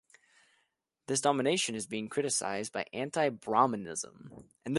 [1.07, 4.45] This domination is being criticised by Anti-Brahminism.